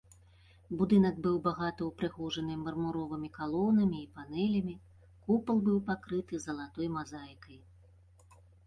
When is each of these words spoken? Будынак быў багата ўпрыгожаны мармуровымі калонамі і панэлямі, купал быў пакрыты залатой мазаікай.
Будынак 0.77 1.19
быў 1.25 1.35
багата 1.47 1.81
ўпрыгожаны 1.89 2.55
мармуровымі 2.63 3.29
калонамі 3.37 3.99
і 4.03 4.11
панэлямі, 4.17 4.75
купал 5.29 5.57
быў 5.71 5.77
пакрыты 5.93 6.45
залатой 6.49 6.87
мазаікай. 6.97 7.59